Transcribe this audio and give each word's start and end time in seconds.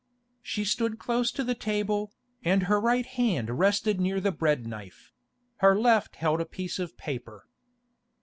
She 0.41 0.65
stood 0.65 0.97
close 0.97 1.31
to 1.31 1.43
the 1.43 1.53
table, 1.53 2.11
and 2.43 2.63
her 2.63 2.81
right 2.81 3.05
hand 3.05 3.59
rested 3.59 4.01
near 4.01 4.19
the 4.19 4.31
bread 4.31 4.65
knife; 4.65 5.13
her 5.57 5.77
left 5.79 6.15
held 6.15 6.41
a 6.41 6.45
piece 6.45 6.79
of 6.79 6.97
paper. 6.97 7.45